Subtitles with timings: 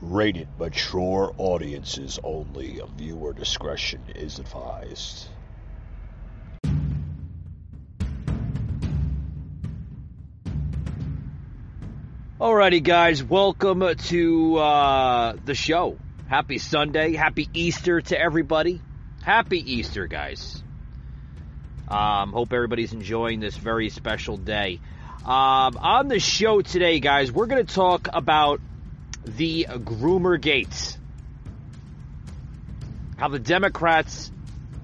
[0.00, 2.80] Rated mature audiences only.
[2.96, 5.28] Viewer discretion is advised.
[12.40, 15.96] Alrighty, guys, welcome to uh, the show.
[16.26, 17.14] Happy Sunday.
[17.14, 18.82] Happy Easter to everybody.
[19.22, 20.62] Happy Easter, guys.
[21.88, 24.80] Um, hope everybody's enjoying this very special day.
[25.24, 28.60] Um, on the show today, guys, we're going to talk about
[29.24, 30.98] the groomer gates.
[33.16, 34.30] How the Democrats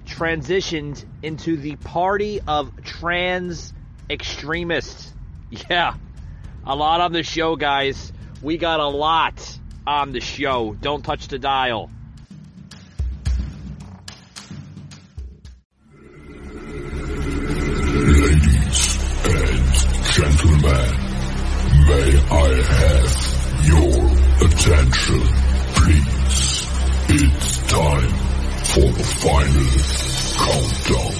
[0.05, 3.73] transitioned into the party of trans
[4.09, 5.13] extremists.
[5.69, 5.95] Yeah,
[6.65, 8.11] a lot on the show, guys.
[8.41, 10.75] We got a lot on the show.
[10.79, 11.89] Don't touch the dial.
[18.03, 19.63] Ladies and
[20.13, 20.91] gentlemen,
[21.87, 23.31] may I have
[23.65, 25.21] your attention,
[25.75, 26.67] please?
[27.09, 28.13] It's time
[28.71, 29.69] for the final
[30.41, 31.13] countdown.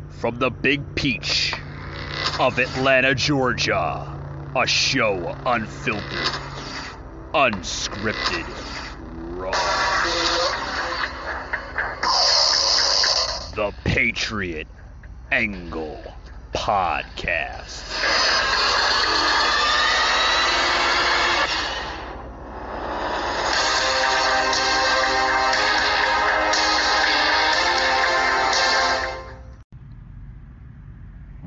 [0.10, 1.54] from the Big Peach
[2.40, 4.08] of Atlanta, Georgia.
[4.56, 6.02] A show unfiltered,
[7.32, 8.48] unscripted,
[9.38, 9.52] raw.
[13.56, 14.68] The Patriot
[15.32, 16.04] Angle
[16.56, 17.86] Podcast.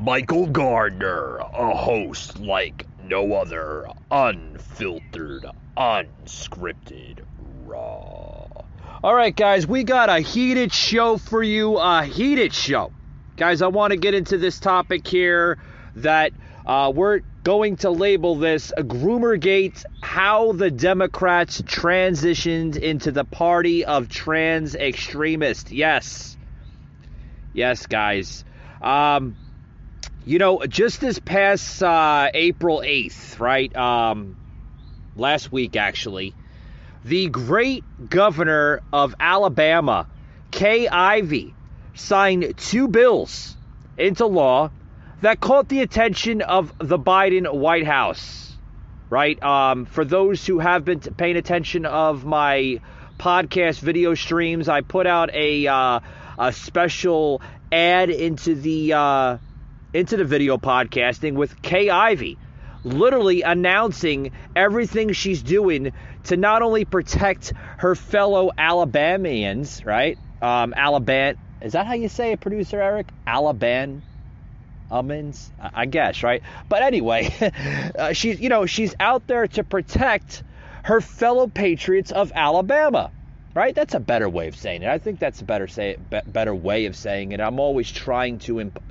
[0.04, 5.46] Michael Gardner, a host like no other, unfiltered,
[5.78, 7.20] unscripted,
[7.64, 8.46] raw.
[9.02, 11.78] All right, guys, we got a heated show for you.
[11.78, 12.92] A heated show.
[13.38, 15.56] Guys, I want to get into this topic here
[15.96, 16.32] that
[16.66, 24.10] uh, we're going to label this Groomergate how the Democrats transitioned into the party of
[24.10, 25.72] trans extremists.
[25.72, 26.36] Yes.
[27.54, 28.44] Yes, guys.
[28.82, 29.36] Um,
[30.24, 33.74] you know, just this past uh, April 8th, right?
[33.76, 34.36] Um,
[35.16, 36.34] last week, actually,
[37.04, 40.06] the great governor of Alabama,
[40.50, 41.54] Kay Ivey,
[41.94, 43.56] signed two bills
[43.98, 44.70] into law
[45.20, 48.56] that caught the attention of the Biden White House.
[49.10, 49.40] Right?
[49.42, 52.80] Um, for those who have been paying attention of my
[53.18, 56.00] podcast video streams, I put out a uh,
[56.38, 59.38] a special ad into the uh,
[59.94, 62.36] into the video podcasting with Kay Ivey,
[62.82, 65.92] literally announcing everything she's doing
[66.24, 70.18] to not only protect her fellow Alabamians, right?
[70.42, 73.06] Um, Alaban, is that how you say it, producer Eric?
[73.26, 74.02] Alaban.
[74.90, 76.42] Almonds, I guess, right?
[76.68, 77.32] But anyway,
[77.98, 80.42] uh, she's you know she's out there to protect
[80.84, 83.10] her fellow patriots of Alabama,
[83.54, 83.74] right?
[83.74, 84.88] That's a better way of saying it.
[84.88, 87.40] I think that's a better say better way of saying it.
[87.40, 88.82] I'm always trying to imp-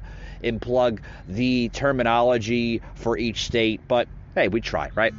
[0.43, 5.13] implug the terminology for each state, but hey, we try, right?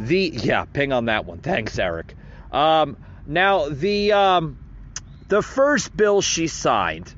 [0.00, 1.38] The yeah, ping on that one.
[1.42, 2.16] Thanks, Eric.
[2.52, 4.58] Um, now the um,
[5.28, 7.14] the first bill she signed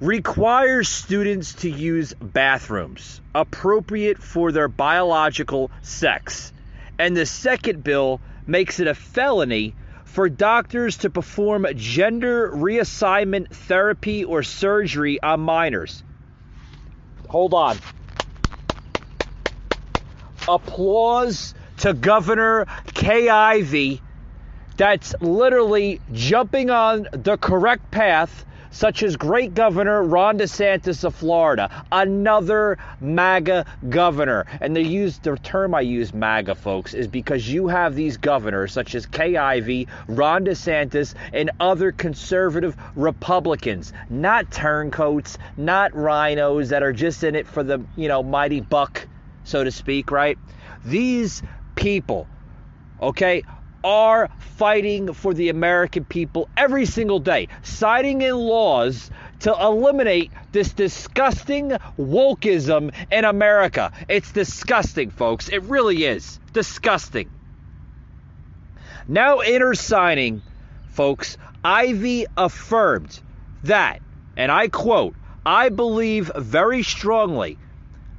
[0.00, 6.52] requires students to use bathrooms appropriate for their biological sex,
[6.98, 9.74] and the second bill makes it a felony
[10.04, 16.04] for doctors to perform gender reassignment therapy or surgery on minors.
[17.32, 17.78] Hold on.
[20.46, 24.02] Applause to Governor Kay Ivey
[24.76, 31.84] that's literally jumping on the correct path, such as great governor Ron DeSantis of Florida,
[31.92, 34.46] another MAGA governor.
[34.60, 38.72] And they use the term I use MAGA, folks, is because you have these governors
[38.72, 46.82] such as Kay Ivey, Ron DeSantis, and other conservative Republicans, not turncoats, not rhinos that
[46.82, 49.06] are just in it for the, you know, mighty buck,
[49.44, 50.38] so to speak, right?
[50.84, 51.42] These
[51.76, 52.26] people,
[53.00, 53.42] okay,
[53.84, 60.72] are fighting for the American people every single day, citing in laws to eliminate this
[60.72, 63.92] disgusting wokeism in America.
[64.08, 65.48] It's disgusting, folks.
[65.48, 67.30] It really is disgusting.
[69.08, 70.42] Now, in her signing,
[70.90, 73.20] folks, Ivey affirmed
[73.64, 74.00] that,
[74.36, 75.14] and I quote,
[75.44, 77.58] I believe very strongly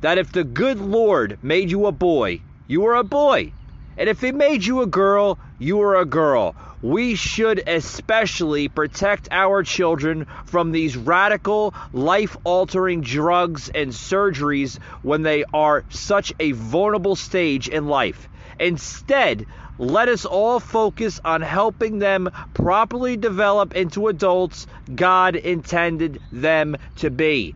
[0.02, 3.54] that if the good Lord made you a boy, you are a boy.
[3.96, 6.56] And if he made you a girl, you are a girl.
[6.82, 15.22] We should especially protect our children from these radical, life altering drugs and surgeries when
[15.22, 18.28] they are such a vulnerable stage in life.
[18.60, 19.46] Instead,
[19.78, 27.10] let us all focus on helping them properly develop into adults God intended them to
[27.10, 27.56] be.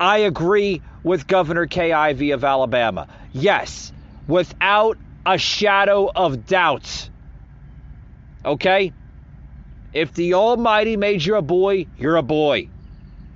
[0.00, 3.06] I agree with Governor Kay Ivey of Alabama.
[3.30, 3.92] Yes,
[4.26, 7.08] without a shadow of doubt.
[8.44, 8.92] Okay?
[9.92, 12.68] If the Almighty made you a boy, you're a boy.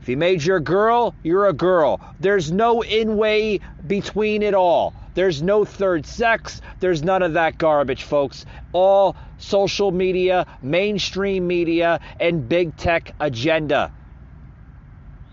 [0.00, 2.00] If He made you a girl, you're a girl.
[2.20, 4.94] There's no in way between it all.
[5.14, 6.60] There's no third sex.
[6.80, 8.44] There's none of that garbage, folks.
[8.72, 13.92] All social media, mainstream media, and big tech agenda.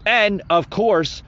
[0.05, 1.23] And, of course,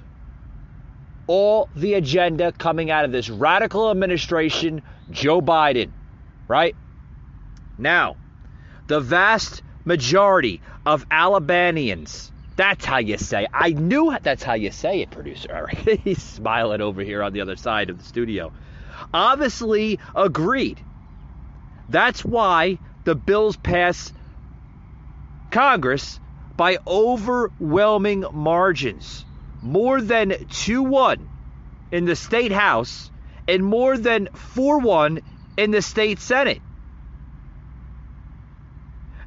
[1.28, 4.82] all the agenda coming out of this radical administration,
[5.12, 5.92] Joe Biden,
[6.48, 6.76] right?
[7.78, 8.18] Now,
[8.88, 13.44] the vast majority of Alabamians, that's how you say.
[13.44, 13.50] It.
[13.54, 15.54] I knew that's how you say it, producer.
[15.56, 16.00] All right.
[16.04, 18.52] He's smiling over here on the other side of the studio.
[19.14, 20.80] Obviously agreed.
[21.90, 24.12] That's why the bills pass
[25.52, 26.20] Congress
[26.56, 29.25] by overwhelming margins.
[29.66, 31.30] More than 2 1
[31.92, 33.10] in the state house
[33.48, 35.22] and more than 4 1
[35.58, 36.62] in the state senate.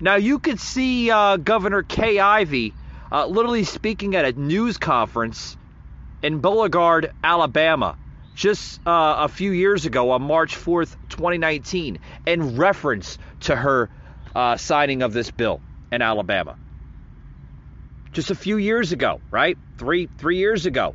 [0.01, 2.73] Now, you could see uh, Governor Kay Ivey
[3.11, 5.57] uh, literally speaking at a news conference
[6.23, 7.97] in Beauregard, Alabama,
[8.37, 13.91] just uh, a few years ago on March 4th, 2019, in reference to her
[14.37, 16.57] uh, signing of this bill in Alabama.
[18.13, 19.57] Just a few years ago, right?
[19.79, 20.95] Three three years ago.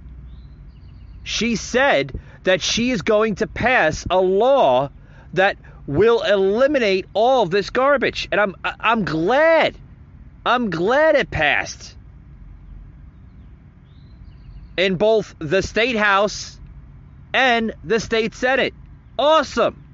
[1.24, 4.89] She said that she is going to pass a law
[5.33, 5.57] that
[5.88, 9.75] will eliminate all this garbage, and I'm I'm glad.
[10.45, 11.95] I'm glad it passed
[14.77, 16.59] in both the state house
[17.33, 18.74] and the state senate.
[19.18, 19.86] Awesome.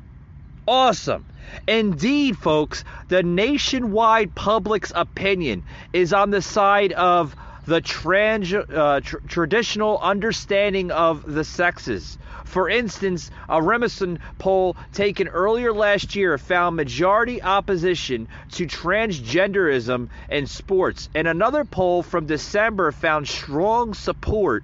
[0.68, 1.26] Awesome.
[1.68, 5.64] Indeed, folks, the nationwide public's opinion
[5.94, 7.36] is on the side of
[7.66, 12.18] the trans, uh, tr- traditional understanding of the sexes.
[12.46, 20.48] For instance, a Rasmussen poll taken earlier last year found majority opposition to transgenderism in
[20.48, 24.64] sports, and another poll from December found strong support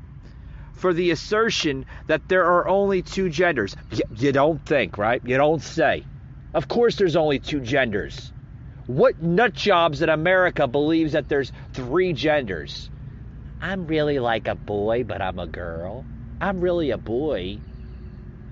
[0.73, 3.75] for the assertion that there are only two genders.
[3.91, 5.21] Y- you don't think, right?
[5.23, 6.05] You don't say.
[6.55, 8.33] Of course, there's only two genders.
[8.87, 12.91] What nut jobs in America believes that there's three genders?
[13.61, 16.07] I'm really like a boy, but I'm a girl.
[16.41, 17.63] I'm really a boy,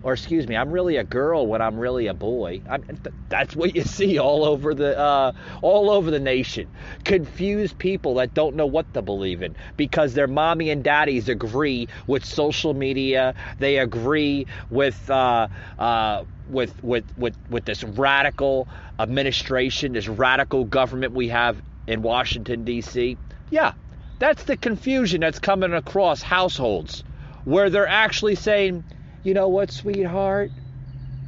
[0.01, 2.61] or excuse me, I'm really a girl when I'm really a boy.
[2.87, 6.71] Th- that's what you see all over the uh, all over the nation.
[7.05, 11.87] Confused people that don't know what to believe in because their mommy and daddies agree
[12.07, 13.35] with social media.
[13.59, 15.47] They agree with uh,
[15.79, 18.67] uh, with with with with this radical
[18.99, 23.17] administration, this radical government we have in Washington D.C.
[23.49, 23.73] Yeah,
[24.19, 27.03] that's the confusion that's coming across households
[27.43, 28.83] where they're actually saying
[29.23, 30.51] you know what, sweetheart?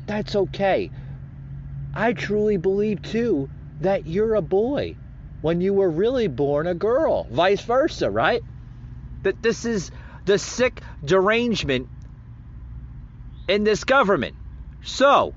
[0.06, 0.92] That's okay.
[1.94, 3.50] I truly believe, too,
[3.80, 4.98] that you're a boy
[5.42, 7.26] when you were really born a girl.
[7.32, 8.44] Vice versa, right?
[9.24, 9.92] That this is
[10.26, 11.88] the sick derangement
[13.48, 14.36] in this government.
[14.86, 15.34] So,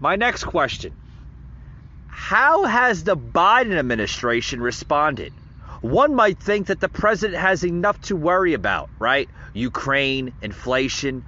[0.00, 0.92] my next question
[2.08, 5.32] How has the Biden administration responded?
[5.80, 9.30] One might think that the president has enough to worry about, right?
[9.54, 11.24] Ukraine, inflation,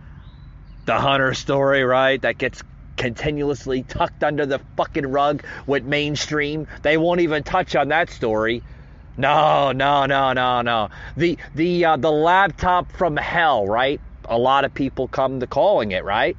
[0.85, 2.21] the Hunter story, right?
[2.21, 2.63] That gets
[2.99, 6.67] continuously tucked under the fucking rug with mainstream.
[6.83, 8.63] They won't even touch on that story.
[9.17, 10.91] No, no, no, no, no.
[11.17, 14.01] The the uh, the laptop from hell, right?
[14.27, 16.37] A lot of people come to calling it, right?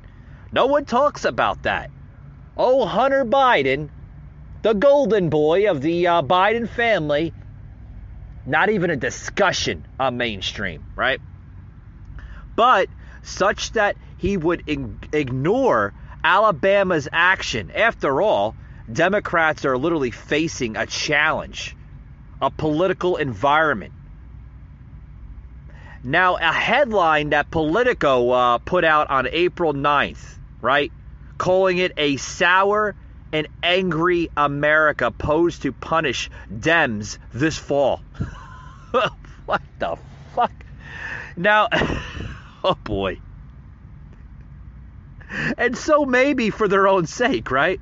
[0.51, 1.91] No one talks about that.
[2.57, 3.89] Oh, Hunter Biden,
[4.63, 7.33] the golden boy of the uh, Biden family,
[8.45, 11.21] not even a discussion on mainstream, right?
[12.55, 12.89] But
[13.21, 14.63] such that he would
[15.13, 17.71] ignore Alabama's action.
[17.71, 18.55] After all,
[18.91, 21.75] Democrats are literally facing a challenge,
[22.41, 23.93] a political environment.
[26.03, 30.91] Now, a headline that Politico uh, put out on April 9th, right,
[31.37, 32.95] calling it a sour
[33.31, 38.01] an angry America posed to punish Dems this fall.
[39.45, 39.97] what the
[40.33, 40.51] fuck?
[41.37, 41.67] Now,
[42.63, 43.19] oh boy.
[45.57, 47.79] And so maybe for their own sake, right?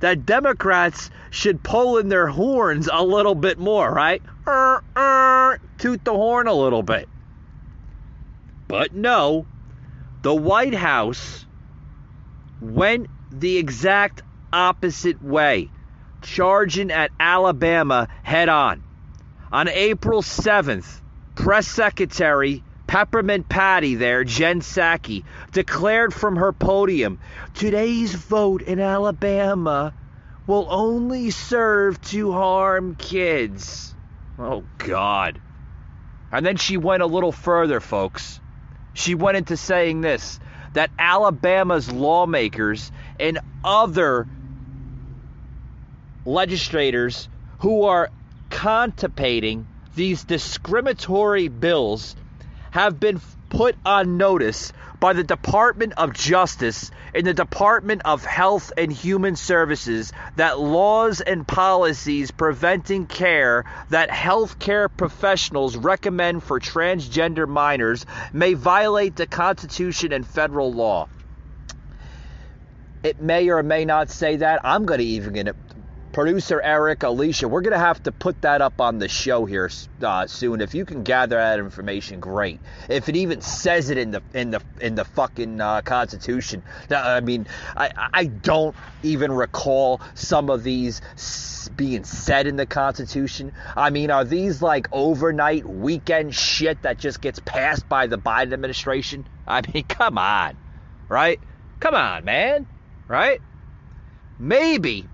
[0.00, 4.22] That Democrats should pull in their horns a little bit more, right?
[4.46, 7.08] Er, er, toot the horn a little bit.
[8.68, 9.46] But no,
[10.22, 11.44] the White House
[12.60, 14.22] went the exact
[14.52, 15.70] opposite way,
[16.22, 18.82] charging at Alabama head on.
[19.52, 21.00] On April 7th,
[21.34, 27.18] Press Secretary Peppermint Patty there, Jen Psaki, declared from her podium
[27.54, 29.92] today's vote in Alabama
[30.46, 33.94] will only serve to harm kids.
[34.38, 35.38] Oh, God.
[36.32, 38.40] And then she went a little further, folks.
[38.94, 40.40] She went into saying this
[40.78, 44.28] that Alabama's lawmakers and other
[46.24, 48.08] legislators who are
[48.48, 49.66] contemplating
[49.96, 52.14] these discriminatory bills
[52.70, 53.20] have been
[53.50, 59.36] put on notice by the Department of Justice and the Department of Health and Human
[59.36, 68.54] Services that laws and policies preventing care that healthcare professionals recommend for transgender minors may
[68.54, 71.08] violate the Constitution and federal law.
[73.02, 74.60] It may or may not say that.
[74.64, 75.56] I'm going to even get it
[76.12, 79.70] producer Eric, Alicia, we're going to have to put that up on the show here
[80.02, 80.60] uh, soon.
[80.60, 82.60] If you can gather that information, great.
[82.88, 87.20] If it even says it in the in the in the fucking uh, Constitution, I
[87.20, 87.46] mean,
[87.76, 91.00] I I don't even recall some of these
[91.76, 93.52] being said in the Constitution.
[93.76, 98.52] I mean, are these like overnight weekend shit that just gets passed by the Biden
[98.52, 99.26] administration?
[99.46, 100.56] I mean, come on,
[101.08, 101.40] right?
[101.80, 102.66] Come on, man,
[103.06, 103.40] right?
[104.38, 105.06] Maybe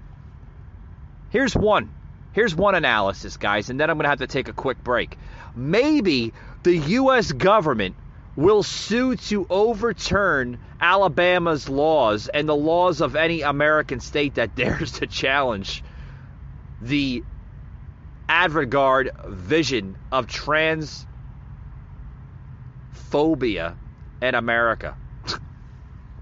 [1.35, 1.91] Here's one.
[2.33, 5.19] Here's one analysis, guys, and then I'm going to have to take a quick break.
[5.57, 7.33] Maybe the U.S.
[7.33, 7.97] government
[8.37, 14.93] will sue to overturn Alabama's laws and the laws of any American state that dares
[15.00, 15.83] to challenge
[16.81, 17.25] the
[18.29, 21.05] avant-garde vision of transphobia
[24.23, 24.95] in America.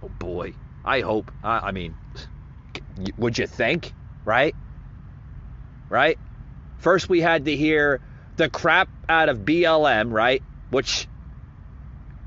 [0.02, 0.54] oh boy,
[0.87, 1.31] I hope.
[1.45, 1.95] I mean,
[3.19, 3.92] would you think,
[4.25, 4.57] right?
[5.92, 6.18] Right?
[6.78, 8.00] First, we had to hear
[8.37, 10.42] the crap out of BLM, right?
[10.70, 11.06] Which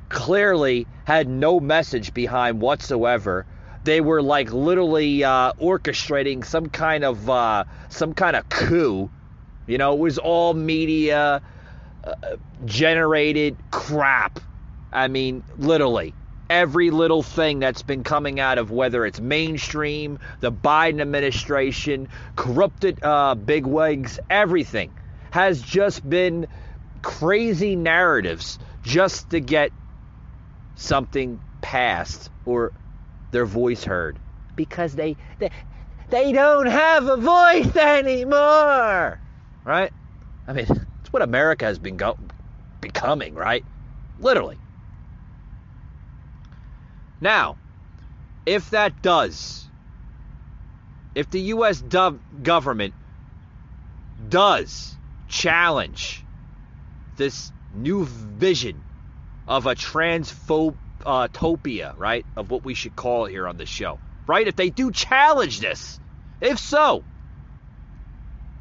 [0.07, 3.45] clearly had no message behind whatsoever.
[3.83, 9.09] They were like literally uh, orchestrating some kind of uh, some kind of coup.
[9.65, 11.41] You know, it was all media
[12.03, 12.13] uh,
[12.65, 14.39] generated crap.
[14.93, 16.13] I mean, literally
[16.49, 22.99] every little thing that's been coming out of whether it's mainstream, the Biden administration, corrupted
[23.03, 24.91] uh, bigwigs, everything
[25.31, 26.47] has just been
[27.01, 29.71] crazy narratives just to get
[30.75, 32.71] something passed or
[33.31, 34.17] their voice heard.
[34.55, 35.49] Because they they,
[36.09, 39.19] they don't have a voice anymore
[39.65, 39.91] right?
[40.47, 42.17] I mean it's what america has been go-
[42.81, 43.65] becoming right?
[44.19, 44.57] Literally
[47.21, 47.57] now,
[48.45, 49.67] if that does,
[51.13, 51.81] if the U.S.
[51.81, 52.93] government
[54.29, 54.95] does
[55.27, 56.23] challenge
[57.17, 58.81] this new vision
[59.47, 60.77] of a transphobia,
[61.97, 62.25] right?
[62.35, 64.47] Of what we should call it here on the show, right?
[64.47, 65.99] If they do challenge this,
[66.41, 67.03] if so,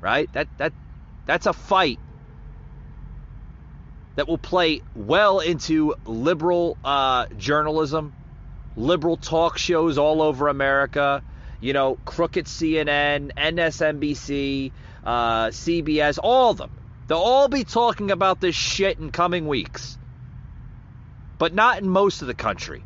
[0.00, 0.32] right?
[0.32, 0.73] That that
[1.26, 1.99] that's a fight
[4.16, 8.12] that will play well into liberal uh, journalism
[8.76, 11.23] liberal talk shows all over America.
[11.61, 14.73] You know, crooked CNN, MSNBC,
[15.04, 16.71] uh, CBS, all of them.
[17.07, 19.99] They'll all be talking about this shit in coming weeks.
[21.38, 22.83] But not in most of the country.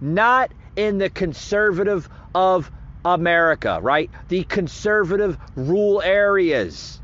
[0.00, 2.70] Not in the conservative of
[3.04, 4.10] America, right?
[4.28, 7.00] The conservative rural areas.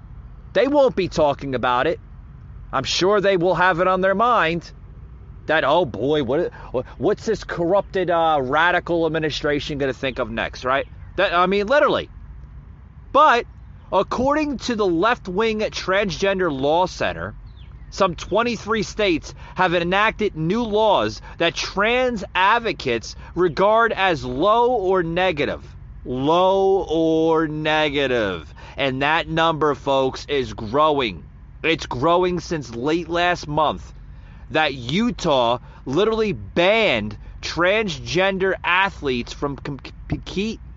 [0.52, 2.00] They won't be talking about it.
[2.72, 4.72] I'm sure they will have it on their mind
[5.46, 6.52] that oh boy, what
[6.98, 10.86] what's this corrupted uh, radical administration going to think of next, right?
[11.16, 12.08] That I mean, literally.
[13.12, 13.46] But
[13.92, 17.34] according to the left-wing transgender law center,
[17.90, 25.64] some 23 states have enacted new laws that trans advocates regard as low or negative.
[26.04, 27.44] Low or.
[28.76, 31.22] And that number, folks, is growing.
[31.62, 33.94] It's growing since late last month
[34.50, 39.58] that Utah literally banned transgender athletes from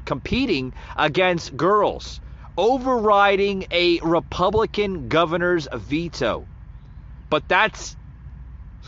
[0.05, 2.19] competing against girls,
[2.57, 6.45] overriding a Republican governor's veto.
[7.29, 7.95] But that's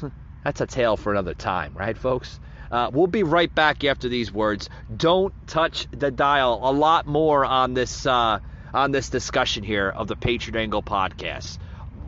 [0.44, 2.40] that's a tale for another time, right, folks?
[2.72, 4.70] Uh, we'll be right back after these words.
[4.96, 6.60] Don't touch the dial.
[6.62, 8.40] A lot more on this uh,
[8.74, 11.58] on this discussion here of the Patriot Angle podcast.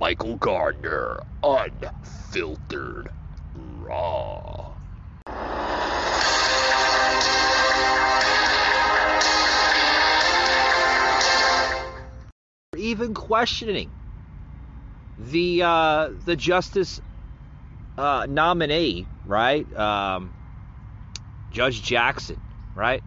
[0.02, 3.12] Michael Gardner, unfiltered,
[3.54, 4.74] raw.
[12.76, 13.92] even questioning
[15.20, 17.00] the uh, the justice
[17.96, 19.72] uh, nominee, right?
[19.78, 20.34] Um,
[21.52, 22.42] Judge Jackson,
[22.74, 23.04] right?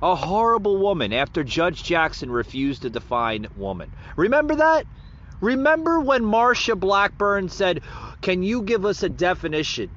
[0.00, 3.88] A horrible woman after Judge Jackson refused to define woman.
[4.16, 4.86] Remember that?
[5.42, 7.82] Remember when Marsha Blackburn said,
[8.22, 9.90] Can you give us a definition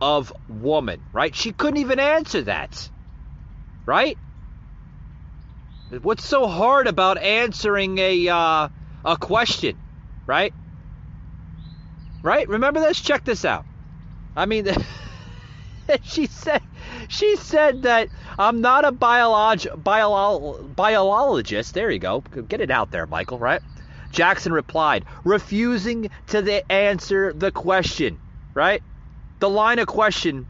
[0.00, 1.00] of woman?
[1.12, 1.34] Right?
[1.34, 2.90] She couldn't even answer that.
[3.86, 4.18] Right?
[6.02, 8.68] What's so hard about answering a uh,
[9.04, 9.78] a question,
[10.26, 10.52] right?
[12.24, 12.48] Right?
[12.48, 13.00] Remember this?
[13.00, 13.66] Check this out.
[14.34, 14.66] I mean,
[16.02, 16.60] she said
[17.08, 21.72] she said that I'm not a biolog- bio- biologist.
[21.72, 22.20] There you go.
[22.20, 23.38] Get it out there, Michael.
[23.38, 23.62] Right?
[24.10, 28.18] Jackson replied, refusing to the answer the question.
[28.54, 28.82] Right?
[29.40, 30.46] The line of question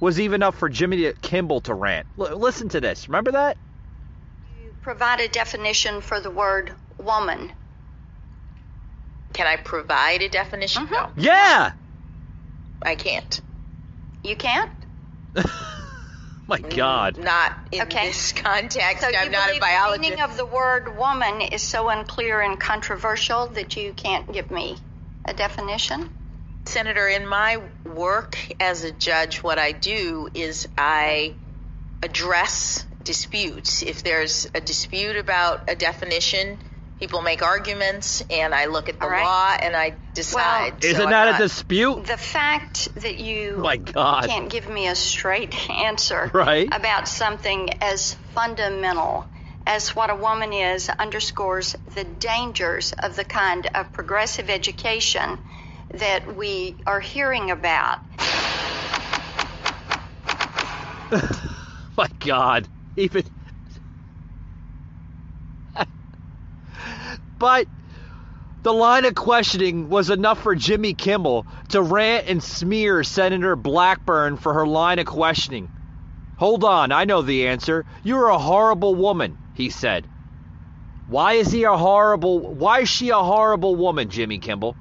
[0.00, 2.06] was even enough for Jimmy Kimball to rant.
[2.18, 3.06] L- listen to this.
[3.08, 3.56] Remember that?
[4.62, 7.52] You provide a definition for the word woman.
[9.34, 10.86] Can I provide a definition?
[10.86, 10.90] Mhm.
[10.92, 11.72] No, Yeah.
[12.82, 13.42] I can't.
[14.24, 14.70] You can't?
[16.50, 17.16] My mm, God.
[17.16, 18.08] Not in Okay.
[18.08, 19.02] this context.
[19.02, 20.02] So I'm not believe a biologist.
[20.02, 24.50] the meaning of the word woman is so unclear and controversial that you can't give
[24.50, 24.78] me
[25.24, 26.10] a definition?
[26.66, 31.34] Senator, in my work as a judge, what I do is I
[32.02, 33.82] address disputes.
[33.82, 36.58] If there's a dispute about a definition,
[37.00, 39.24] people make arguments, and I look at the All right.
[39.24, 40.82] law and I decide.
[40.82, 42.06] So Isn't I'm that a dispute?
[42.06, 44.26] The fact that you My God.
[44.26, 46.68] can't give me a straight answer Right.
[46.72, 49.26] about something as fundamental
[49.66, 55.38] as what a woman is underscores the dangers of the kind of progressive education
[55.94, 57.98] that we are hearing about.
[61.96, 62.68] My God.
[62.96, 63.24] Even.
[67.40, 67.66] But
[68.62, 74.36] the line of questioning was enough for Jimmy Kimmel to rant and smear Senator Blackburn
[74.36, 75.70] for her line of questioning.
[76.36, 77.86] Hold on, I know the answer.
[78.04, 80.06] You're a horrible woman, he said.
[81.08, 84.76] Why is he a horrible why is she a horrible woman, Jimmy Kimball?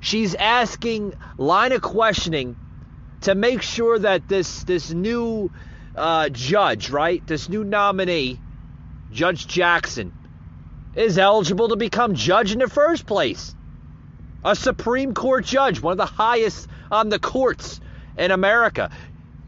[0.00, 2.56] She's asking line of questioning
[3.22, 5.50] to make sure that this this new
[5.94, 8.40] uh, judge, right, this new nominee,
[9.12, 10.12] Judge Jackson,
[10.96, 13.54] is eligible to become judge in the first place.
[14.42, 17.80] A Supreme Court judge, one of the highest on the courts
[18.16, 18.90] in America.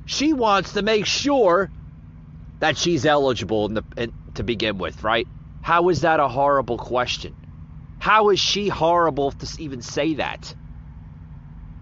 [0.07, 1.71] She wants to make sure
[2.61, 5.27] that she's eligible the, in, to begin with, right?
[5.63, 7.35] How is that a horrible question?
[7.99, 10.55] How is she horrible to even say that?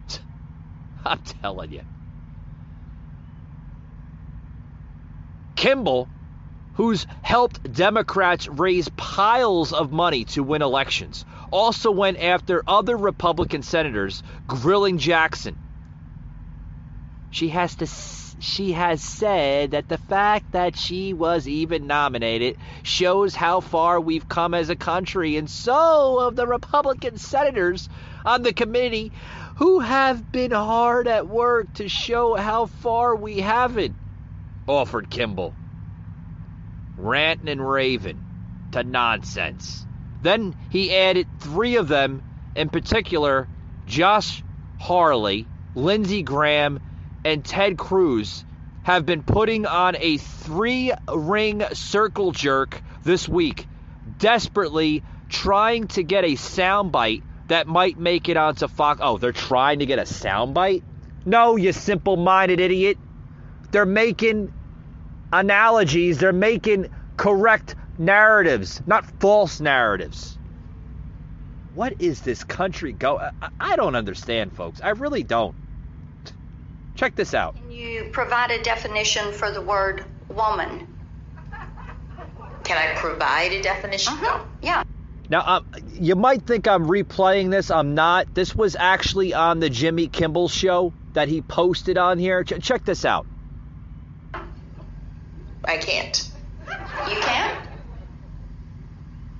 [1.04, 1.82] I'm telling you.
[5.56, 6.08] Kimball,
[6.76, 13.62] who's helped Democrats raise piles of money to win elections, also went after other Republican
[13.62, 15.56] senators grilling Jackson.
[17.30, 17.86] She has to
[18.38, 24.28] she has said that the fact that she was even nominated shows how far we've
[24.28, 27.88] come as a country and so of the Republican senators
[28.24, 29.12] on the committee
[29.56, 33.96] who have been hard at work to show how far we haven't
[34.68, 35.54] offered Kimball.
[36.96, 38.22] Ranting and raving
[38.72, 39.86] to nonsense.
[40.22, 42.22] Then he added three of them,
[42.54, 43.48] in particular
[43.86, 44.42] Josh
[44.78, 46.80] Hawley, Lindsey Graham,
[47.24, 48.44] and Ted Cruz,
[48.82, 53.66] have been putting on a three ring circle jerk this week,
[54.18, 59.00] desperately trying to get a soundbite that might make it onto Fox.
[59.02, 60.82] Oh, they're trying to get a soundbite?
[61.24, 62.98] No, you simple minded idiot.
[63.70, 64.52] They're making
[65.32, 70.38] analogies, they're making correct narratives, not false narratives.
[71.74, 73.18] What is this country go?
[73.18, 74.80] I, I don't understand, folks.
[74.82, 75.54] I really don't.
[76.94, 77.56] Check this out.
[77.56, 80.88] Can you provide a definition for the word woman?
[82.64, 84.14] Can I provide a definition?
[84.22, 84.40] No.
[84.62, 84.82] Yeah.
[85.28, 87.70] Now, um, you might think I'm replaying this.
[87.70, 88.34] I'm not.
[88.34, 92.42] This was actually on the Jimmy Kimball show that he posted on here.
[92.42, 93.26] Ch- check this out.
[95.66, 96.30] I can't.
[97.08, 97.56] You can?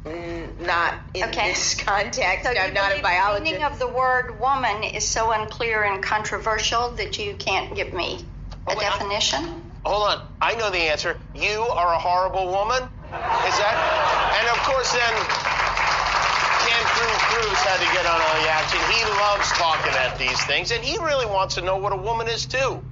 [0.06, 1.48] N- Not in Okay.
[1.48, 2.44] this context.
[2.44, 3.44] So I'm not a believe The biologist.
[3.44, 8.24] meaning of the word woman is so unclear and controversial that you can't give me
[8.66, 9.62] a Oh, wait, I'm- definition?
[9.84, 10.18] Hold on.
[10.40, 11.16] I know the answer.
[11.32, 12.82] You are a horrible woman?
[12.82, 13.76] Is that?
[14.40, 15.14] And of course, then
[16.66, 18.80] Ken Cruz Cruz had to get on all the action.
[18.90, 22.26] He loves talking at these things, and he really wants to know what a woman
[22.26, 22.82] is, too.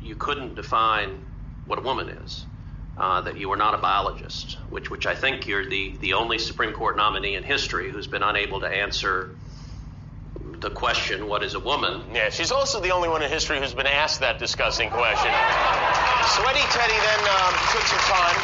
[0.00, 1.10] you couldn't define
[1.66, 2.46] what a woman is.
[2.96, 6.38] Uh, that you were not a biologist, which which I think you're the the only
[6.38, 9.30] Supreme Court nominee in history who's been unable to answer
[10.60, 13.72] the question, "What is a woman?" Yeah, she's also the only one in history who's
[13.72, 15.32] been asked that disgusting question.
[16.36, 18.36] Sweaty Teddy then um, took some time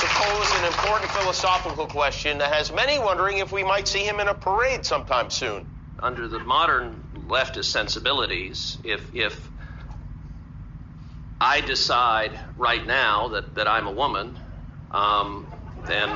[0.00, 4.20] to pose an important philosophical question that has many wondering if we might see him
[4.20, 5.64] in a parade sometime soon.
[6.00, 9.50] Under the modern leftist sensibilities, if if
[11.40, 14.38] I decide right now that, that I'm a woman,
[14.90, 15.46] um,
[15.86, 16.10] then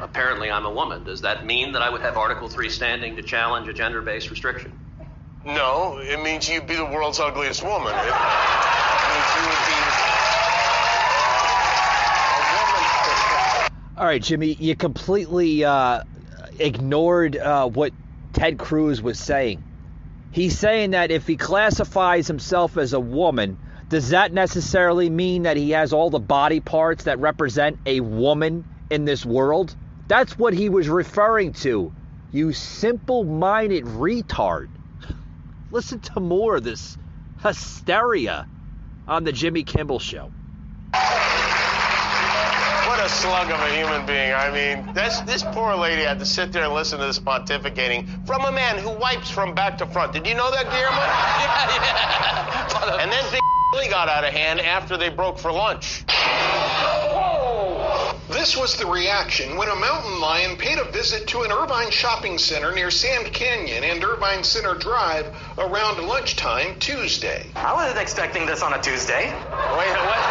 [0.00, 1.04] apparently I'm a woman.
[1.04, 4.30] Does that mean that I would have Article 3 standing to challenge a gender based
[4.30, 4.72] restriction?
[5.44, 7.92] No, it means you'd be the world's ugliest woman.
[7.92, 8.06] It means
[9.34, 9.86] you would be a
[12.56, 12.86] woman.
[13.96, 16.02] All right, Jimmy, you completely uh,
[16.58, 17.92] ignored uh, what
[18.32, 19.62] Ted Cruz was saying.
[20.30, 25.56] He's saying that if he classifies himself as a woman, does that necessarily mean that
[25.56, 29.76] he has all the body parts that represent a woman in this world?
[30.08, 31.92] That's what he was referring to.
[32.32, 34.68] You simple minded retard.
[35.70, 36.98] Listen to more of this
[37.42, 38.48] hysteria
[39.06, 40.32] on the Jimmy Kimmel Show.
[42.86, 44.32] What a slug of a human being.
[44.32, 48.26] I mean, this, this poor lady had to sit there and listen to this pontificating
[48.26, 50.12] from a man who wipes from back to front.
[50.12, 50.96] Did you know that, Guillermo?
[51.42, 53.02] yeah, yeah.
[53.02, 53.42] And then things
[53.72, 56.04] really got out of hand after they broke for lunch.
[58.28, 62.38] This was the reaction when a mountain lion paid a visit to an Irvine shopping
[62.38, 65.26] center near Sand Canyon and Irvine Center Drive
[65.58, 67.46] around lunchtime Tuesday.
[67.56, 69.24] I wasn't expecting this on a Tuesday.
[69.26, 70.22] Wait, what?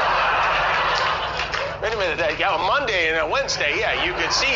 [1.81, 2.17] Wait a minute.
[2.19, 4.55] that- Yeah, a Monday and a Wednesday, yeah, you could see.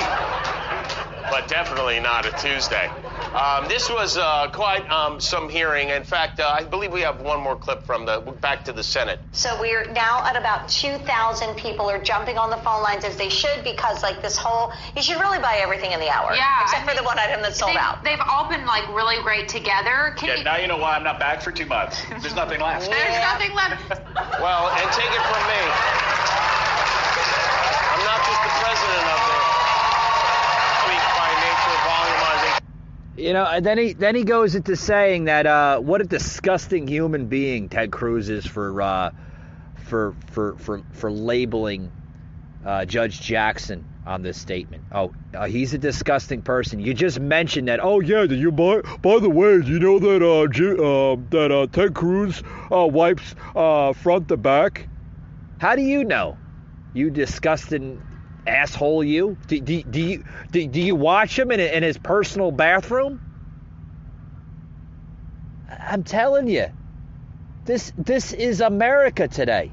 [1.30, 2.90] But definitely not a Tuesday.
[3.34, 5.90] Um, this was uh, quite um, some hearing.
[5.90, 8.84] In fact, uh, I believe we have one more clip from the back to the
[8.84, 9.22] Senate.
[9.32, 13.30] So we're now at about 2,000 people are jumping on the phone lines as they
[13.30, 16.34] should because like this whole, you should really buy everything in the hour.
[16.34, 18.04] Yeah, Except I for the one item that's sold they've, out.
[18.04, 20.14] They've all been like really great together.
[20.18, 22.02] Can Yeah, you, now you know why I'm not back for two months.
[22.10, 22.90] There's nothing left.
[22.90, 24.02] there's nothing left.
[24.40, 25.62] Well, and take it from me.
[27.92, 29.40] I'm not just the president of the
[30.80, 32.39] Speak by Nature Volumizing.
[33.20, 36.88] You know, and then he then he goes into saying that uh, what a disgusting
[36.88, 39.12] human being Ted Cruz is for uh,
[39.76, 41.92] for for for for labeling
[42.66, 44.84] uh, Judge Jackson on this statement.
[44.94, 46.80] Oh, uh, he's a disgusting person.
[46.80, 47.82] You just mentioned that.
[47.84, 51.18] Oh yeah, do you by by the way, do you know that uh, J- uh
[51.32, 53.36] that uh, Ted Cruz wipes
[54.02, 54.88] front to back?
[55.58, 56.38] How do you know?
[56.94, 58.02] You disgusting
[58.48, 59.04] asshole!
[59.04, 63.20] You do, do, do you do, do you watch him in, in his personal bathroom?
[65.88, 66.68] I'm telling you,
[67.66, 69.72] this this is America today.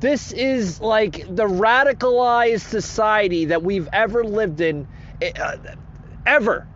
[0.00, 4.86] This is like the radicalized society that we've ever lived in,
[5.22, 5.56] uh,
[6.26, 6.66] ever.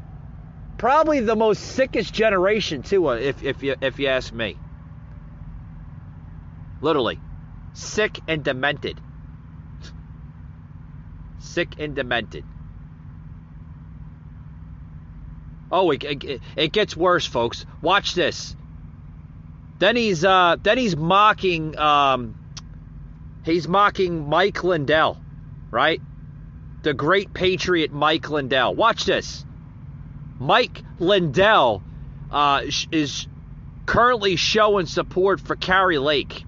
[0.79, 4.57] Probably the most sickest generation too, uh, if if you if you ask me.
[6.81, 7.19] Literally,
[7.75, 9.01] sick and demented.
[11.59, 12.45] Sick and demented.
[15.73, 17.67] Oh, it, it, it gets worse, folks.
[17.83, 18.55] Watch this.
[19.81, 22.39] Then he's uh, then he's mocking um,
[23.45, 25.21] he's mocking Mike Lindell,
[25.73, 26.01] right?
[26.83, 28.77] The great patriot Mike Lindell.
[28.77, 29.45] Watch this.
[30.39, 31.83] Mike Lindell
[32.31, 33.27] uh, is
[33.85, 36.45] currently showing support for Kari Lake,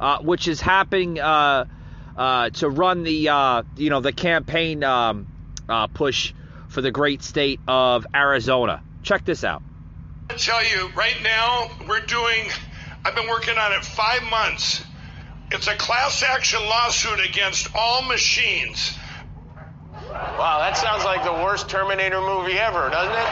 [0.00, 1.66] uh, which is happening uh,
[2.16, 5.26] uh, to run the uh, you know the campaign um,
[5.68, 6.32] uh, push
[6.68, 8.82] for the great state of Arizona.
[9.02, 9.62] Check this out.
[10.30, 12.48] I tell you, right now, we're doing,
[13.04, 14.82] I've been working on it five months.
[15.52, 18.96] It's a class action lawsuit against all machines.
[20.10, 23.28] Wow, that sounds like the worst Terminator movie ever, doesn't it?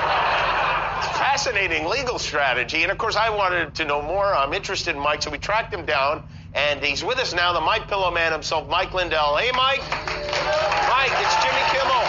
[1.16, 2.82] Fascinating legal strategy.
[2.82, 4.26] And of course, I wanted to know more.
[4.26, 6.24] I'm interested in Mike, so we tracked him down.
[6.54, 9.36] And he's with us now, the MyPillow Man himself, Mike Lindell.
[9.36, 9.80] Hey, Mike.
[9.80, 12.04] Mike, it's Jimmy Kimmel.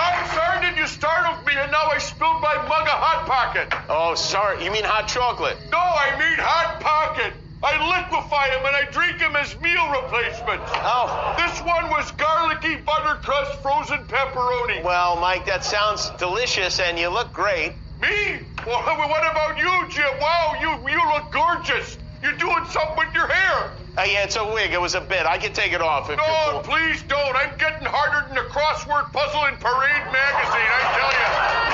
[0.00, 3.68] I'm sorry did you startled me and now I spilled my mug of Hot Pocket.
[3.90, 4.64] Oh, sorry.
[4.64, 5.58] You mean hot chocolate?
[5.70, 7.34] No, I mean Hot Pocket.
[7.62, 10.70] I liquefy them and I drink them as meal replacements.
[10.76, 11.34] Oh.
[11.38, 14.82] This one was garlicky butter crust frozen pepperoni.
[14.82, 17.72] Well, Mike, that sounds delicious and you look great.
[18.04, 18.40] Me?
[18.66, 20.04] Well, what about you, Jim?
[20.20, 21.98] Wow, you you look gorgeous.
[22.22, 23.70] You're doing something with your hair.
[23.96, 24.72] Uh, yeah, it's a wig.
[24.72, 25.26] It was a bit.
[25.26, 26.62] I can take it off if No, you're cool.
[26.62, 27.36] please don't.
[27.36, 31.12] I'm getting harder than a crossword puzzle in Parade magazine, I tell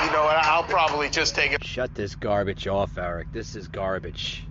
[0.03, 0.07] you.
[0.07, 0.35] You know what?
[0.37, 1.63] I'll probably just take it.
[1.63, 3.31] Shut this garbage off, Eric.
[3.31, 4.43] This is garbage.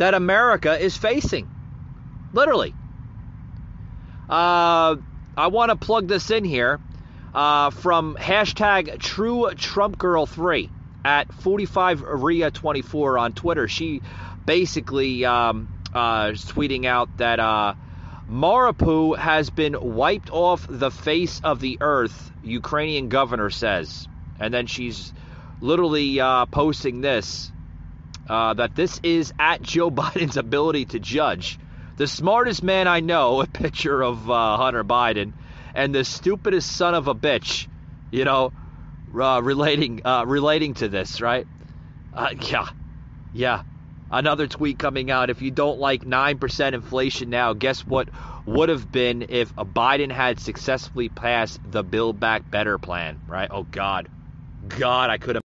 [0.00, 1.46] That America is facing.
[2.32, 2.74] Literally.
[4.30, 4.96] Uh,
[5.36, 6.80] I want to plug this in here
[7.34, 10.70] uh, from hashtag True Trump Girl 3
[11.04, 13.68] at 45 Ria 24 on Twitter.
[13.68, 14.00] She
[14.46, 17.74] basically um, uh, tweeting out that uh,
[19.18, 24.08] has been wiped off the face of the earth, Ukrainian governor says.
[24.38, 25.12] And then she's
[25.60, 27.52] literally uh, posting this
[28.30, 31.58] uh, that this is at Joe Biden's ability to judge.
[31.96, 35.32] The smartest man I know, a picture of uh, Hunter Biden,
[35.74, 37.66] and the stupidest son of a bitch,
[38.10, 38.52] you know,
[39.14, 41.46] uh, relating uh, relating to this, right?
[42.14, 42.66] Uh, yeah,
[43.34, 43.62] yeah.
[44.12, 45.30] Another tweet coming out.
[45.30, 48.08] If you don't like nine percent inflation now, guess what
[48.46, 53.48] would have been if Biden had successfully passed the Build Back Better plan, right?
[53.50, 54.08] Oh God,
[54.68, 55.49] God, I could have.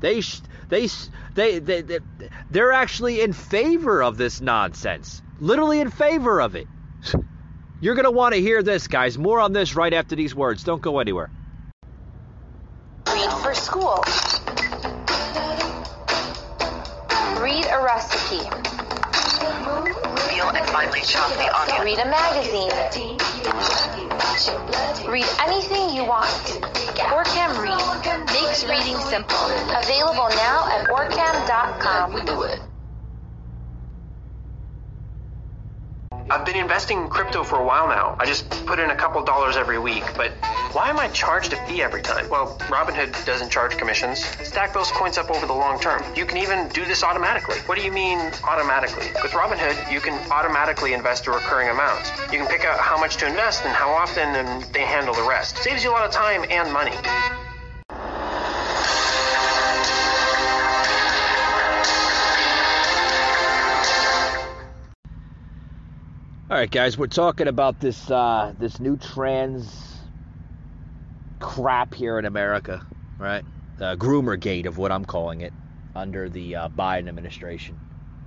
[0.00, 2.00] They, sh- they, s- they, they, they,
[2.50, 5.22] they're actually in favor of this nonsense.
[5.38, 6.68] Literally in favor of it.
[7.80, 9.16] You're going to want to hear this, guys.
[9.18, 10.64] More on this right after these words.
[10.64, 11.30] Don't go anywhere.
[13.08, 14.02] Read for school.
[17.40, 18.44] Read a recipe.
[20.28, 21.82] Feel and finally chop the onion.
[21.82, 22.70] Read a magazine.
[25.10, 26.79] Read anything you want.
[27.08, 29.36] Orcam Read makes reading simple.
[29.74, 32.12] Available now at orcam.com.
[32.14, 32.69] We do it.
[36.30, 38.14] I've been investing in crypto for a while now.
[38.20, 40.30] I just put in a couple dollars every week, but
[40.70, 42.28] why am I charged a fee every time?
[42.30, 44.24] Well, Robinhood doesn't charge commissions.
[44.44, 46.04] Stack those coins up over the long term.
[46.14, 47.58] You can even do this automatically.
[47.66, 49.08] What do you mean automatically?
[49.24, 52.12] With Robinhood, you can automatically invest a recurring amount.
[52.30, 55.28] You can pick out how much to invest and how often, and they handle the
[55.28, 55.56] rest.
[55.56, 56.94] Saves you a lot of time and money.
[66.50, 70.00] All right, guys, we're talking about this uh, this new trans
[71.38, 72.84] crap here in America,
[73.20, 73.44] right?
[73.78, 75.52] The groomer gate of what I'm calling it
[75.94, 77.78] under the uh, Biden administration.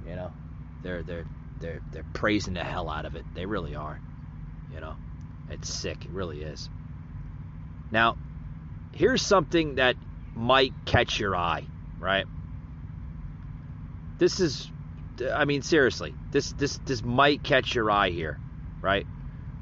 [0.07, 0.31] You know,
[0.83, 1.25] they're they're
[1.59, 3.25] they're they're praising the hell out of it.
[3.35, 3.99] They really are.
[4.73, 4.95] You know,
[5.49, 6.05] it's sick.
[6.05, 6.69] It really is.
[7.91, 8.15] Now,
[8.93, 9.97] here's something that
[10.33, 11.67] might catch your eye,
[11.99, 12.25] right?
[14.17, 14.71] This is
[15.33, 18.37] I mean, seriously, this this this might catch your eye here,
[18.81, 19.05] right?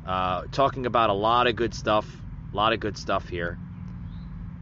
[0.05, 2.07] Uh, talking about a lot of good stuff,
[2.53, 3.57] a lot of good stuff here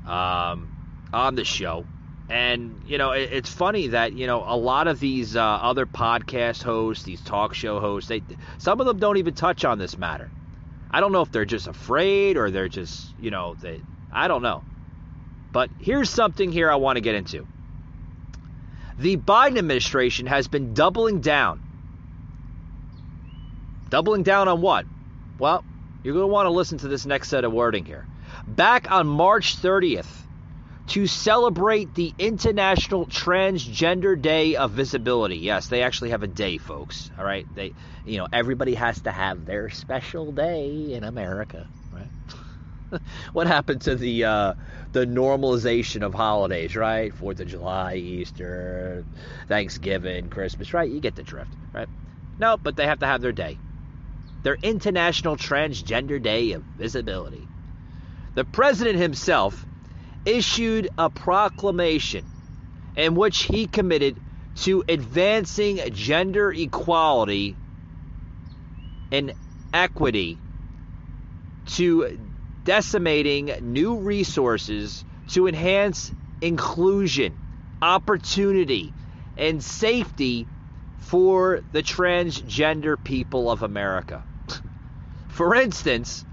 [0.06, 0.70] um,
[1.14, 1.86] on the show,
[2.30, 5.86] and you know, it, it's funny that you know a lot of these uh, other
[5.86, 8.22] podcast hosts, these talk show hosts, they
[8.58, 10.30] some of them don't even touch on this matter.
[10.92, 14.42] I don't know if they're just afraid or they're just you know they I don't
[14.42, 14.64] know,
[15.52, 17.48] but here's something here I want to get into.
[19.00, 21.62] The Biden administration has been doubling down.
[23.90, 24.86] Doubling down on what?
[25.40, 25.64] Well,
[26.04, 28.06] you're going to want to listen to this next set of wording here.
[28.46, 30.20] Back on March 30th,
[30.88, 35.38] to celebrate the International Transgender Day of Visibility.
[35.38, 37.10] Yes, they actually have a day, folks.
[37.18, 37.74] All right, they,
[38.06, 41.68] you know, everybody has to have their special day in America?
[43.34, 44.54] what happened to the uh,
[44.92, 47.14] the normalization of holidays, right?
[47.14, 49.06] Fourth of July, Easter,
[49.48, 50.90] Thanksgiving, Christmas, right?
[50.90, 51.88] You get the drift, right?
[52.40, 53.60] No, but they have to have their day.
[54.44, 57.48] Their International Transgender Day of Visibility.
[58.36, 59.66] The president himself
[60.26, 62.26] issued a proclamation
[62.96, 64.22] in which he committed
[64.56, 67.58] to advancing gender equality
[69.12, 69.34] and
[69.74, 70.40] equity,
[71.66, 72.29] to
[72.70, 77.36] decimating new resources to enhance inclusion,
[77.82, 78.94] opportunity,
[79.36, 80.46] and safety
[81.00, 84.22] for the transgender people of America.
[85.30, 86.24] For instance,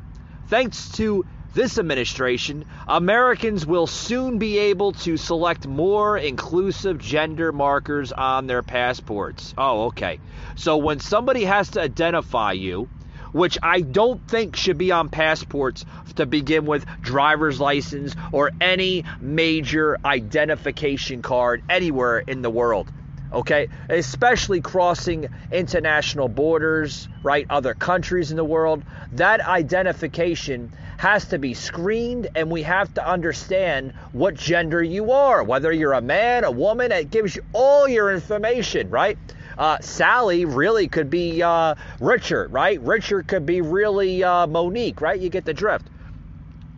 [0.49, 8.13] thanks to this administration, Americans will soon be able to select more inclusive gender markers
[8.13, 9.55] on their passports.
[9.57, 10.21] Oh, okay.
[10.55, 12.91] So when somebody has to identify you,
[13.37, 19.05] which I don't think should be on passports to begin with, driver's license, or any
[19.21, 22.91] major identification card anywhere in the world.
[23.33, 27.45] Okay, especially crossing international borders, right?
[27.51, 28.83] Other countries in the world.
[29.13, 35.43] That identification has to be screened, and we have to understand what gender you are,
[35.43, 36.93] whether you're a man, a woman.
[36.93, 39.19] It gives you all your information, right?
[39.57, 42.81] Uh, Sally really could be uh, Richard, right?
[42.81, 45.19] Richard could be really uh, Monique, right?
[45.19, 45.89] You get the drift,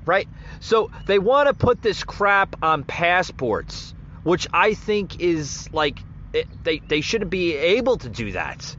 [0.07, 0.29] right?
[0.61, 6.01] So they want to put this crap on passports, which I think is like
[6.33, 8.77] it, they they shouldn't be able to do that.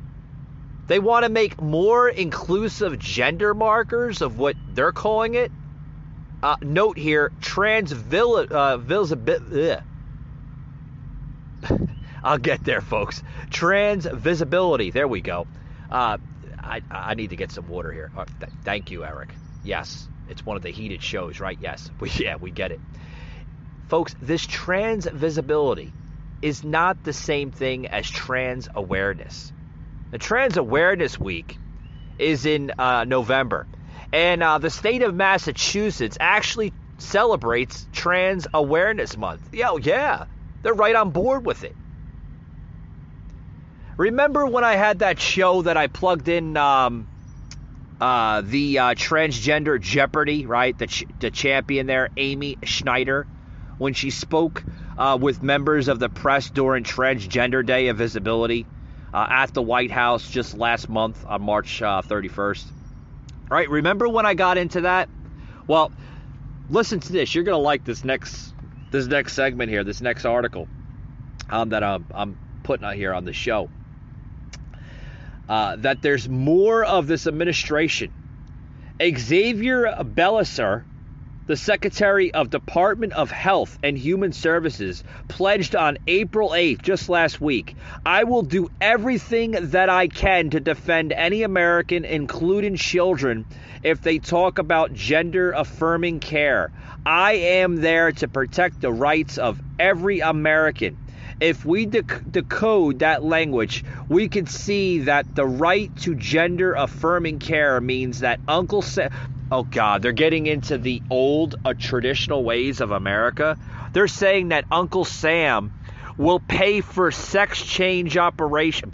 [0.87, 5.51] They want to make more inclusive gender markers of what they're calling it.
[6.41, 9.83] Uh, note here, trans uh, visibility.
[12.23, 13.23] I'll get there, folks.
[13.49, 14.91] Trans visibility.
[14.91, 15.47] There we go.
[15.89, 16.17] Uh,
[16.61, 18.11] I, I need to get some water here.
[18.15, 19.33] Uh, th- thank you, Eric.
[19.63, 21.57] Yes, it's one of the heated shows, right?
[21.59, 22.81] Yes, we, yeah, we get it.
[23.87, 25.91] Folks, this trans visibility
[26.41, 29.51] is not the same thing as trans awareness.
[30.11, 31.55] The Trans Awareness Week
[32.17, 33.67] is in uh, November,
[34.11, 39.49] and uh, the state of Massachusetts actually celebrates Trans Awareness Month.
[39.53, 40.25] Yeah, yeah,
[40.63, 41.75] they're right on board with it.
[43.99, 47.05] Remember when I had that show that I plugged in um,
[47.99, 50.77] uh, the uh, transgender Jeopardy, right?
[50.77, 53.27] The, ch- the champion there, Amy Schneider,
[53.77, 54.63] when she spoke
[54.97, 58.65] uh, with members of the press during Transgender Day of Visibility
[59.13, 62.67] uh, at the White House just last month on March uh, 31st.
[63.51, 65.09] All right, remember when I got into that?
[65.67, 65.91] Well,
[66.69, 67.35] listen to this.
[67.35, 68.53] You're gonna like this next
[68.91, 70.69] this next segment here, this next article
[71.49, 73.69] um, that I'm, I'm putting out here on the show.
[75.49, 78.11] Uh, that there's more of this administration.
[79.01, 80.83] Xavier Becerra,
[81.47, 87.41] the Secretary of Department of Health and Human Services, pledged on April 8th, just last
[87.41, 93.47] week, I will do everything that I can to defend any American, including children,
[93.81, 96.71] if they talk about gender affirming care.
[97.07, 100.95] I am there to protect the rights of every American
[101.39, 107.39] if we dec- decode that language, we can see that the right to gender affirming
[107.39, 109.09] care means that Uncle Sam.
[109.51, 113.57] Oh, God, they're getting into the old uh, traditional ways of America.
[113.93, 115.71] They're saying that Uncle Sam
[116.17, 118.93] will pay for sex change operation.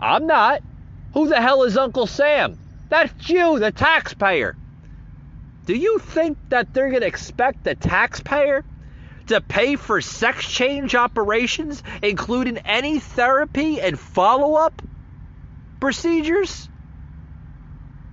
[0.00, 0.62] I'm not.
[1.12, 2.58] Who the hell is Uncle Sam?
[2.88, 4.56] That's you, the taxpayer.
[5.66, 8.64] Do you think that they're going to expect the taxpayer
[9.26, 14.82] to pay for sex change operations, including any therapy and follow up
[15.80, 16.68] procedures?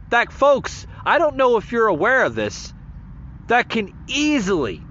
[0.09, 2.73] That, folks, I don't know if you're aware of this,
[3.47, 4.81] that can easily,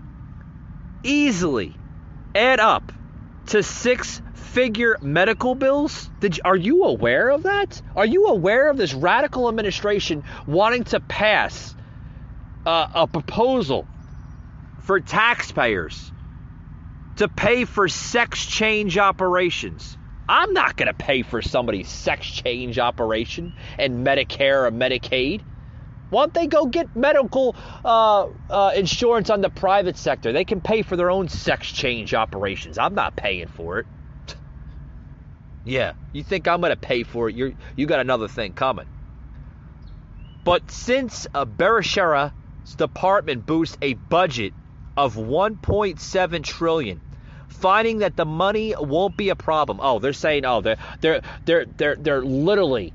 [1.02, 1.76] easily
[2.34, 2.92] add up
[3.46, 6.10] to six figure medical bills?
[6.20, 7.80] Did, are you aware of that?
[7.94, 11.74] Are you aware of this radical administration wanting to pass
[12.66, 13.86] uh, a proposal
[14.88, 16.10] for taxpayers
[17.16, 19.98] to pay for sex change operations.
[20.26, 25.42] I'm not going to pay for somebody's sex change operation and Medicare or Medicaid.
[26.08, 30.32] Why don't they go get medical uh, uh, insurance on the private sector?
[30.32, 32.78] They can pay for their own sex change operations.
[32.78, 33.86] I'm not paying for it.
[35.64, 37.34] Yeah, you think I'm going to pay for it?
[37.34, 38.86] You you got another thing coming.
[40.42, 42.32] But since uh, Becerra's
[42.78, 44.54] department boosts a budget
[44.98, 47.00] of 1.7 trillion,
[47.46, 49.78] finding that the money won't be a problem.
[49.80, 52.92] Oh, they're saying, oh, they're they're they're they're they're literally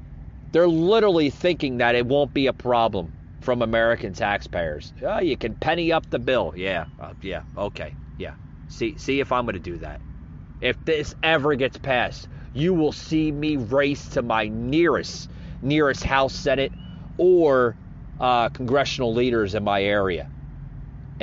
[0.51, 4.91] they're literally thinking that it won't be a problem from American taxpayers.
[5.01, 6.54] Oh, you can penny up the bill.
[6.58, 8.34] Yeah, uh, yeah, okay, yeah.
[8.68, 10.01] See see if I'm going to do that.
[10.60, 15.32] If this ever gets passed, you will see me race to my nearest
[15.62, 16.74] nearest House, Senate,
[17.16, 17.78] or
[18.20, 20.28] uh, congressional leaders in my area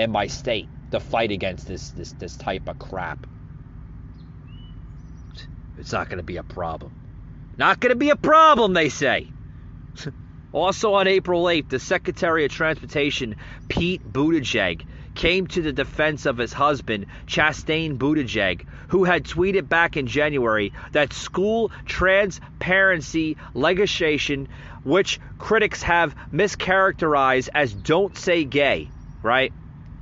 [0.00, 3.26] and my state to fight against this this this type of crap.
[5.78, 6.92] It's not going to be a problem.
[7.56, 9.30] Not going to be a problem, they say.
[10.52, 13.36] also on April 8th, the Secretary of Transportation,
[13.68, 14.82] Pete Buttigieg,
[15.14, 20.72] came to the defense of his husband, Chasten Buttigieg, who had tweeted back in January
[20.92, 24.48] that school transparency legislation,
[24.84, 28.88] which critics have mischaracterized as don't say gay,
[29.22, 29.52] right?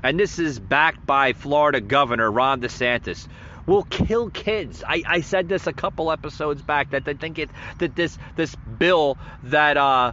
[0.02, 3.26] And this is backed by Florida Governor Ron DeSantis,
[3.66, 4.82] will kill kids.
[4.86, 8.54] I, I said this a couple episodes back that I think it that this this
[8.54, 10.12] bill that uh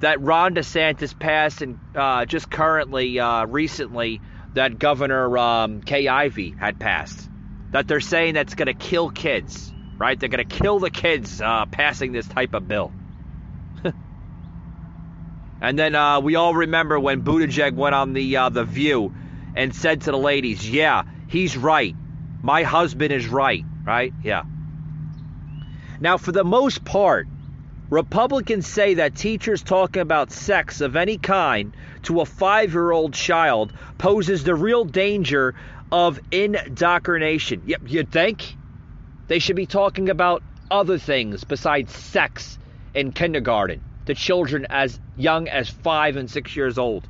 [0.00, 4.22] that Ron DeSantis passed and uh, just currently uh, recently
[4.54, 7.28] that Governor um, Kay Ivey had passed
[7.72, 10.18] that they're saying that's going to kill kids, right?
[10.18, 12.92] They're going to kill the kids uh, passing this type of bill.
[15.60, 19.12] And then uh, we all remember when Buttigieg went on the uh, the View
[19.54, 21.94] and said to the ladies, "Yeah, he's right.
[22.42, 24.14] My husband is right." Right?
[24.22, 24.44] Yeah.
[26.00, 27.28] Now, for the most part,
[27.90, 33.12] Republicans say that teachers talking about sex of any kind to a five year old
[33.12, 35.54] child poses the real danger
[35.92, 37.62] of indoctrination.
[37.66, 38.56] Yep, you'd think
[39.26, 42.58] they should be talking about other things besides sex
[42.94, 47.08] in kindergarten to children as young as five and six years old.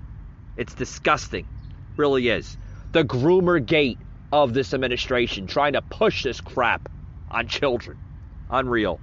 [0.59, 1.47] It's disgusting,
[1.97, 2.59] really is.
[2.93, 3.99] The groomer gate
[4.31, 6.91] of this administration trying to push this crap
[7.31, 7.97] on children.
[8.51, 9.01] Unreal.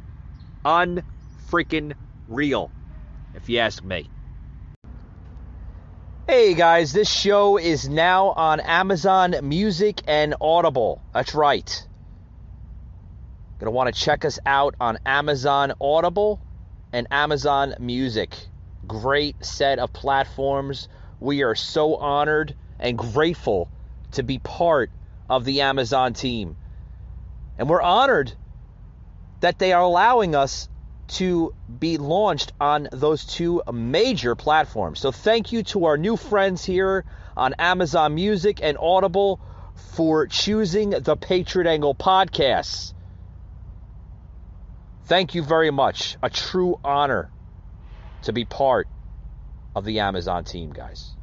[0.64, 1.94] Unfreaking
[2.28, 2.70] real,
[3.34, 4.08] if you ask me.
[6.28, 11.02] Hey guys, this show is now on Amazon Music and Audible.
[11.14, 11.88] That's right.
[13.60, 16.40] Gonna want to check us out on Amazon Audible
[16.98, 18.36] and Amazon Music.
[18.88, 20.90] Great set of platforms.
[21.20, 23.70] We are so honored and grateful
[24.14, 24.90] to be part
[25.30, 26.58] of the Amazon team.
[27.60, 28.34] And we're honored
[29.42, 30.70] that they are allowing us
[31.20, 35.00] to be launched on those two major platforms.
[35.00, 39.40] So thank you to our new friends here on Amazon Music and Audible
[39.76, 42.94] for choosing the Patriot Angle podcasts.
[45.08, 46.18] Thank you very much.
[46.22, 47.30] A true honor
[48.24, 48.90] to be part
[49.74, 51.14] of the Amazon team, guys.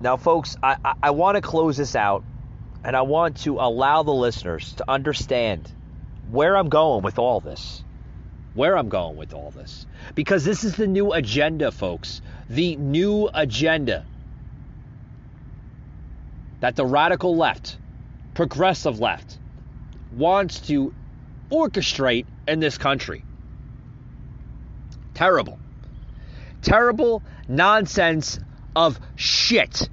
[0.00, 2.22] Now, folks, I, I, I want to close this out
[2.84, 5.68] and I want to allow the listeners to understand
[6.30, 7.82] where I'm going with all this.
[8.54, 9.84] Where I'm going with all this.
[10.14, 12.20] Because this is the new agenda, folks.
[12.48, 14.04] The new agenda
[16.60, 17.78] that the radical left,
[18.34, 19.38] progressive left,
[20.12, 20.94] wants to
[21.50, 23.24] orchestrate in this country.
[25.14, 25.58] Terrible.
[26.62, 28.38] Terrible nonsense
[28.74, 29.88] of shit.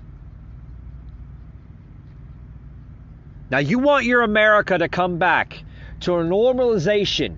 [3.50, 5.64] Now, you want your America to come back
[6.02, 7.38] to a normalization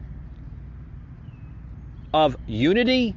[2.14, 3.14] of unity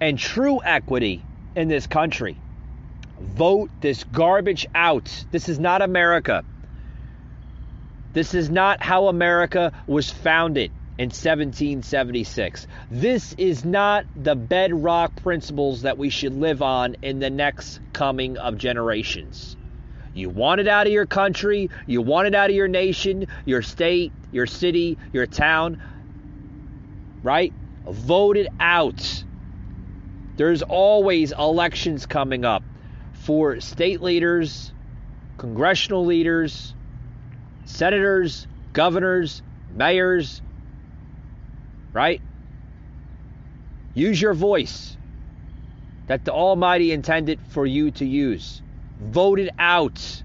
[0.00, 1.22] and true equity
[1.54, 2.38] in this country.
[3.20, 5.24] Vote this garbage out.
[5.30, 6.42] This is not America.
[8.12, 12.66] This is not how America was founded in 1776.
[12.90, 18.36] This is not the bedrock principles that we should live on in the next coming
[18.36, 19.56] of generations.
[20.14, 23.62] You want it out of your country, you want it out of your nation, your
[23.62, 25.80] state, your city, your town,
[27.22, 27.54] right?
[27.88, 29.24] Vote it out.
[30.36, 32.62] There's always elections coming up
[33.14, 34.70] for state leaders,
[35.38, 36.74] congressional leaders,
[37.64, 40.42] senators, governors, mayors,
[41.92, 42.22] right?
[43.94, 44.96] Use your voice
[46.06, 48.62] that the Almighty intended for you to use.
[49.00, 50.22] Vote it out.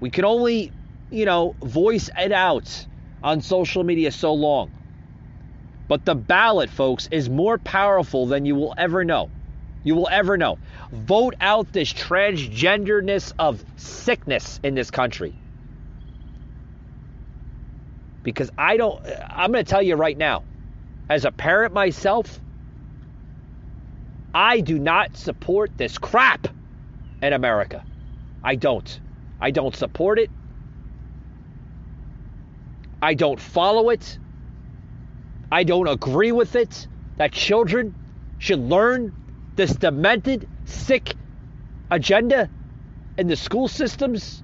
[0.00, 0.72] We can only,
[1.10, 2.86] you know, voice it out
[3.22, 4.72] on social media so long.
[5.88, 9.30] But the ballot, folks, is more powerful than you will ever know.
[9.82, 10.58] you will ever know.
[10.92, 15.34] Vote out this transgenderness of sickness in this country.
[18.22, 20.42] Because I don't, I'm going to tell you right now,
[21.08, 22.40] as a parent myself,
[24.34, 26.48] I do not support this crap
[27.22, 27.84] in America.
[28.42, 29.00] I don't.
[29.40, 30.30] I don't support it.
[33.02, 34.18] I don't follow it.
[35.50, 36.86] I don't agree with it
[37.16, 37.94] that children
[38.38, 39.12] should learn
[39.56, 41.14] this demented, sick
[41.90, 42.48] agenda
[43.18, 44.42] in the school systems.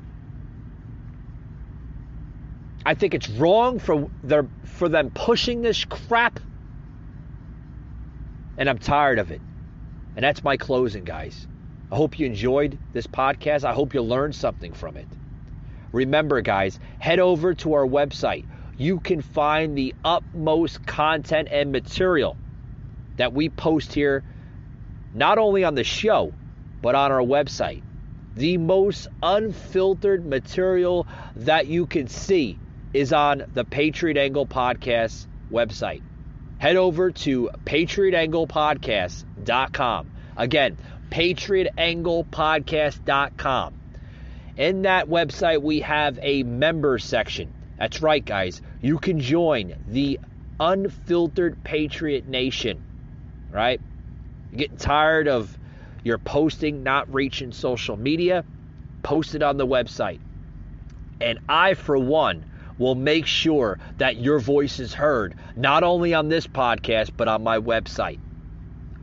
[2.84, 6.38] I think it's wrong for their for them pushing this crap.
[8.58, 9.40] And I'm tired of it.
[10.14, 11.46] And that's my closing, guys.
[11.90, 13.64] I hope you enjoyed this podcast.
[13.64, 15.06] I hope you learned something from it.
[15.92, 18.44] Remember, guys, head over to our website.
[18.76, 22.36] You can find the utmost content and material
[23.16, 24.22] that we post here,
[25.16, 26.32] not only on the show,
[26.82, 27.82] but on our website.
[28.34, 31.06] The most unfiltered material
[31.36, 32.58] that you can see
[32.92, 36.02] is on the Patriot Angle Podcast website.
[36.58, 40.10] Head over to patriotanglepodcast.com.
[40.36, 40.76] Again,
[41.10, 43.74] patriotanglepodcast.com.
[44.58, 47.54] In that website, we have a member section.
[47.78, 48.60] That's right, guys.
[48.82, 50.20] You can join the
[50.60, 52.82] unfiltered Patriot Nation,
[53.50, 53.80] right?
[54.50, 55.56] You're getting tired of
[56.02, 58.44] your posting not reaching social media?
[59.02, 60.20] Post it on the website.
[61.20, 62.44] And I, for one,
[62.78, 67.42] will make sure that your voice is heard, not only on this podcast, but on
[67.42, 68.18] my website.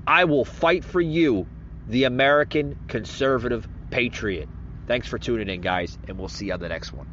[0.06, 1.48] I will fight for you,
[1.88, 4.48] the American conservative patriot.
[4.88, 7.13] Thanks for tuning in, guys, and we'll see you on the next one.